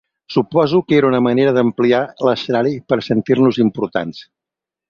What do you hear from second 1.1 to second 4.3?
una manera d'ampliar l'escenari per sentir-nos importants.